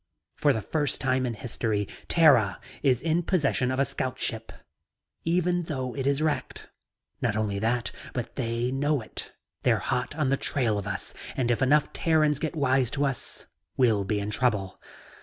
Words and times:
"For 0.33 0.51
the 0.51 0.61
first 0.61 0.99
time 0.99 1.27
in 1.27 1.35
history, 1.35 1.87
Terra 2.07 2.59
is 2.81 3.03
in 3.03 3.21
possession 3.21 3.69
of 3.69 3.79
a 3.79 3.85
scout 3.85 4.19
ship 4.19 4.51
even 5.25 5.61
though 5.65 5.95
it 5.95 6.07
is 6.07 6.23
wrecked. 6.23 6.71
Not 7.21 7.35
only 7.35 7.59
that, 7.59 7.91
but 8.11 8.35
they 8.35 8.71
know 8.71 9.01
it. 9.01 9.31
They're 9.61 9.77
hot 9.77 10.15
on 10.15 10.29
the 10.29 10.37
trail 10.37 10.79
of 10.79 10.87
us. 10.87 11.13
And 11.37 11.51
if 11.51 11.61
enough 11.61 11.93
Terrans 11.93 12.39
get 12.39 12.55
wise 12.55 12.89
to 12.97 13.05
us, 13.05 13.45
we'll 13.77 14.03
be 14.03 14.19
in 14.19 14.31
trouble. 14.31 14.81